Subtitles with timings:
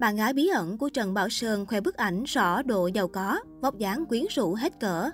[0.00, 3.40] Bạn gái bí ẩn của Trần Bảo Sơn khoe bức ảnh rõ độ giàu có,
[3.60, 5.10] vóc dáng quyến rũ hết cỡ.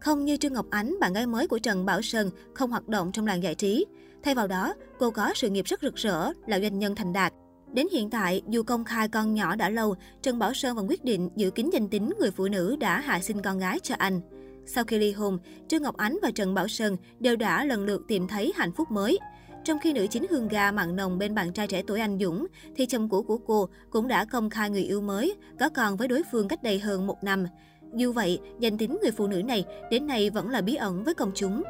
[0.00, 3.12] Không như Trương Ngọc Ánh, bạn gái mới của Trần Bảo Sơn không hoạt động
[3.12, 3.86] trong làng giải trí.
[4.22, 7.32] Thay vào đó, cô có sự nghiệp rất rực rỡ, là doanh nhân thành đạt.
[7.72, 11.04] Đến hiện tại, dù công khai con nhỏ đã lâu, Trần Bảo Sơn vẫn quyết
[11.04, 14.20] định giữ kín danh tính người phụ nữ đã hạ sinh con gái cho anh.
[14.66, 18.02] Sau khi ly hôn, Trương Ngọc Ánh và Trần Bảo Sơn đều đã lần lượt
[18.08, 19.18] tìm thấy hạnh phúc mới.
[19.66, 22.46] Trong khi nữ chính Hương Ga mặn nồng bên bạn trai trẻ tuổi anh Dũng,
[22.76, 26.08] thì chồng cũ của cô cũng đã công khai người yêu mới, có con với
[26.08, 27.46] đối phương cách đây hơn một năm.
[27.94, 31.14] Dù vậy, danh tính người phụ nữ này đến nay vẫn là bí ẩn với
[31.14, 31.62] công chúng.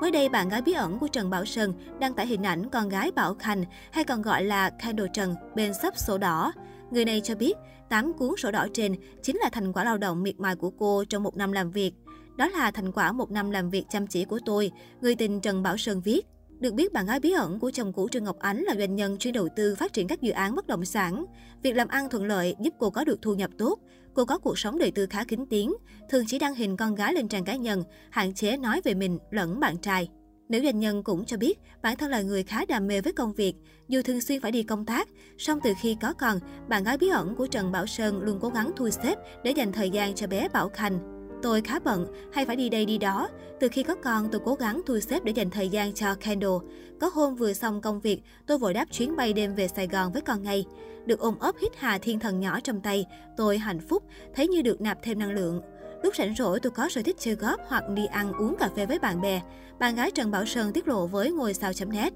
[0.00, 2.88] Mới đây, bạn gái bí ẩn của Trần Bảo Sơn đăng tải hình ảnh con
[2.88, 6.52] gái Bảo Khanh, hay còn gọi là Candle Trần, bên sắp sổ đỏ.
[6.90, 7.56] Người này cho biết,
[7.88, 11.04] 8 cuốn sổ đỏ trên chính là thành quả lao động miệt mài của cô
[11.04, 11.92] trong một năm làm việc.
[12.36, 15.62] Đó là thành quả một năm làm việc chăm chỉ của tôi, người tình Trần
[15.62, 16.26] Bảo Sơn viết.
[16.60, 19.18] Được biết, bạn gái bí ẩn của chồng cũ Trương Ngọc Ánh là doanh nhân
[19.18, 21.24] chuyên đầu tư phát triển các dự án bất động sản.
[21.62, 23.78] Việc làm ăn thuận lợi giúp cô có được thu nhập tốt.
[24.14, 25.74] Cô có cuộc sống đời tư khá kín tiếng,
[26.10, 29.18] thường chỉ đăng hình con gái lên trang cá nhân, hạn chế nói về mình
[29.30, 30.08] lẫn bạn trai.
[30.48, 33.32] Nữ doanh nhân cũng cho biết bản thân là người khá đam mê với công
[33.32, 33.54] việc,
[33.88, 35.08] dù thường xuyên phải đi công tác,
[35.38, 38.48] song từ khi có con, bạn gái bí ẩn của Trần Bảo Sơn luôn cố
[38.48, 39.14] gắng thu xếp
[39.44, 41.15] để dành thời gian cho bé Bảo Khanh.
[41.46, 43.28] Tôi khá bận, hay phải đi đây đi đó.
[43.60, 46.56] Từ khi có con, tôi cố gắng thu xếp để dành thời gian cho Kendall.
[47.00, 50.12] Có hôm vừa xong công việc, tôi vội đáp chuyến bay đêm về Sài Gòn
[50.12, 50.64] với con ngay.
[51.06, 54.02] Được ôm ấp hít hà thiên thần nhỏ trong tay, tôi hạnh phúc,
[54.34, 55.60] thấy như được nạp thêm năng lượng.
[56.02, 58.86] Lúc rảnh rỗi tôi có sở thích chơi góp hoặc đi ăn uống cà phê
[58.86, 59.42] với bạn bè.
[59.78, 62.12] Bạn gái Trần Bảo Sơn tiết lộ với ngôi sao.net.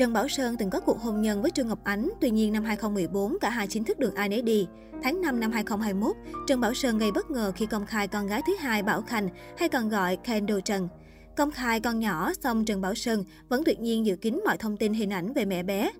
[0.00, 2.64] Trần Bảo Sơn từng có cuộc hôn nhân với Trương Ngọc Ánh, tuy nhiên năm
[2.64, 4.66] 2014 cả hai chính thức đường ai nấy đi.
[5.02, 8.42] Tháng 5 năm 2021, Trần Bảo Sơn gây bất ngờ khi công khai con gái
[8.46, 10.88] thứ hai Bảo Khanh, hay còn gọi Kendall Trần.
[11.36, 14.76] Công khai con nhỏ, xong Trần Bảo Sơn vẫn tuyệt nhiên giữ kín mọi thông
[14.76, 15.90] tin hình ảnh về mẹ bé.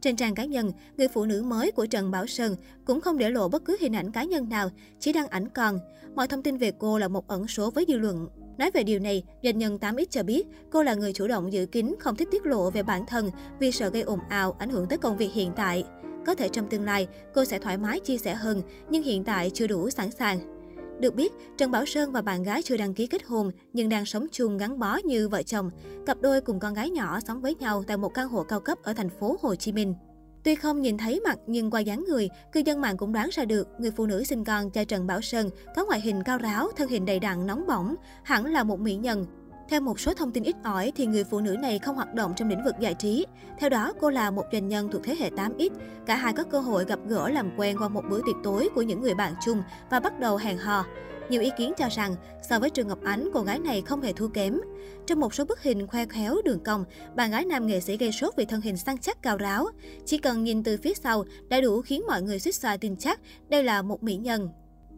[0.00, 3.30] Trên trang cá nhân, người phụ nữ mới của Trần Bảo Sơn cũng không để
[3.30, 5.78] lộ bất cứ hình ảnh cá nhân nào, chỉ đăng ảnh con.
[6.14, 8.28] Mọi thông tin về cô là một ẩn số với dư luận.
[8.60, 11.66] Nói về điều này, doanh nhân 8X cho biết cô là người chủ động giữ
[11.66, 14.86] kín, không thích tiết lộ về bản thân vì sợ gây ồn ào, ảnh hưởng
[14.88, 15.84] tới công việc hiện tại.
[16.26, 19.50] Có thể trong tương lai, cô sẽ thoải mái chia sẻ hơn, nhưng hiện tại
[19.54, 20.40] chưa đủ sẵn sàng.
[21.00, 24.06] Được biết, Trần Bảo Sơn và bạn gái chưa đăng ký kết hôn nhưng đang
[24.06, 25.70] sống chung gắn bó như vợ chồng.
[26.06, 28.78] Cặp đôi cùng con gái nhỏ sống với nhau tại một căn hộ cao cấp
[28.82, 29.94] ở thành phố Hồ Chí Minh.
[30.44, 33.44] Tuy không nhìn thấy mặt nhưng qua dáng người, cư dân mạng cũng đoán ra
[33.44, 36.68] được người phụ nữ sinh con cho Trần Bảo Sơn có ngoại hình cao ráo,
[36.76, 39.26] thân hình đầy đặn nóng bỏng, hẳn là một mỹ nhân.
[39.70, 42.32] Theo một số thông tin ít ỏi thì người phụ nữ này không hoạt động
[42.36, 43.26] trong lĩnh vực giải trí.
[43.58, 45.70] Theo đó, cô là một doanh nhân thuộc thế hệ 8X.
[46.06, 48.82] Cả hai có cơ hội gặp gỡ làm quen qua một bữa tiệc tối của
[48.82, 50.84] những người bạn chung và bắt đầu hẹn hò.
[51.28, 52.14] Nhiều ý kiến cho rằng,
[52.48, 54.60] so với Trương Ngọc Ánh, cô gái này không hề thua kém.
[55.06, 58.12] Trong một số bức hình khoe khéo đường cong, bạn gái nam nghệ sĩ gây
[58.12, 59.66] sốt vì thân hình săn chắc cao ráo.
[60.06, 63.20] Chỉ cần nhìn từ phía sau đã đủ khiến mọi người suýt xoa tin chắc
[63.48, 64.48] đây là một mỹ nhân.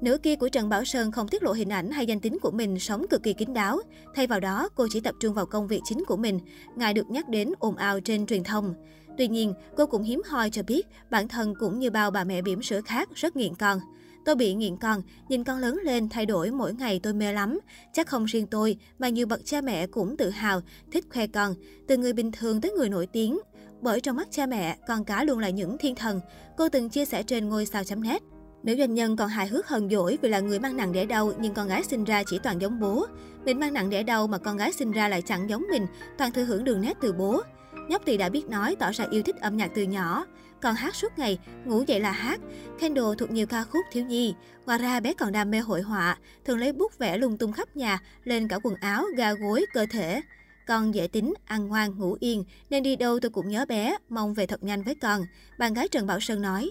[0.03, 2.51] Nữ kia của Trần Bảo Sơn không tiết lộ hình ảnh hay danh tính của
[2.51, 3.79] mình sống cực kỳ kín đáo.
[4.15, 6.41] Thay vào đó, cô chỉ tập trung vào công việc chính của mình,
[6.77, 8.75] ngài được nhắc đến ồn ào trên truyền thông.
[9.19, 12.43] Tuy nhiên, cô cũng hiếm hoi cho biết bản thân cũng như bao bà mẹ
[12.43, 13.81] bỉm sữa khác rất nghiện con.
[14.25, 17.59] Tôi bị nghiện con, nhìn con lớn lên thay đổi mỗi ngày tôi mê lắm.
[17.93, 20.61] Chắc không riêng tôi, mà nhiều bậc cha mẹ cũng tự hào,
[20.93, 21.55] thích khoe con,
[21.89, 23.39] từ người bình thường tới người nổi tiếng.
[23.81, 26.21] Bởi trong mắt cha mẹ, con cá luôn là những thiên thần.
[26.57, 28.23] Cô từng chia sẻ trên ngôi sao.net.
[28.63, 31.33] Nữ doanh nhân còn hài hước hờn dỗi vì là người mang nặng đẻ đau
[31.39, 33.07] nhưng con gái sinh ra chỉ toàn giống bố.
[33.45, 35.87] Mình mang nặng đẻ đau mà con gái sinh ra lại chẳng giống mình,
[36.19, 37.43] toàn thừa hưởng đường nét từ bố.
[37.89, 40.27] Nhóc thì đã biết nói, tỏ ra yêu thích âm nhạc từ nhỏ.
[40.61, 42.41] Còn hát suốt ngày, ngủ dậy là hát.
[42.81, 44.35] Kendall thuộc nhiều ca khúc thiếu nhi.
[44.67, 47.77] Ngoài ra bé còn đam mê hội họa, thường lấy bút vẽ lung tung khắp
[47.77, 50.21] nhà, lên cả quần áo, ga gối, cơ thể.
[50.67, 54.35] Con dễ tính, ăn ngoan, ngủ yên, nên đi đâu tôi cũng nhớ bé, mong
[54.35, 55.23] về thật nhanh với con.
[55.59, 56.71] Bạn gái Trần Bảo Sơn nói.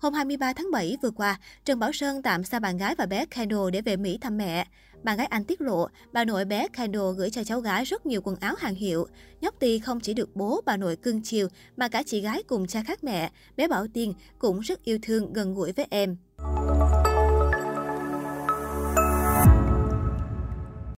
[0.00, 3.26] Hôm 23 tháng 7 vừa qua, Trần Bảo Sơn tạm xa bạn gái và bé
[3.26, 4.66] Kendall để về Mỹ thăm mẹ.
[5.02, 8.20] Bạn gái anh tiết lộ, bà nội bé Kendall gửi cho cháu gái rất nhiều
[8.24, 9.06] quần áo hàng hiệu.
[9.40, 12.66] Nhóc Ti không chỉ được bố bà nội cưng chiều, mà cả chị gái cùng
[12.66, 16.16] cha khác mẹ, bé Bảo Tiên cũng rất yêu thương gần gũi với em.